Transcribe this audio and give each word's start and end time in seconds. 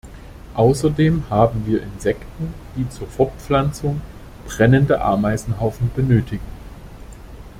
Außerdem 0.55 1.25
haben 1.29 1.67
wir 1.67 1.83
Insekten, 1.83 2.55
die 2.75 2.89
zur 2.89 3.07
Fortpflanzung 3.07 4.01
brennende 4.47 4.99
Ameisenhaufen 4.99 5.91
benötigen. 5.95 6.41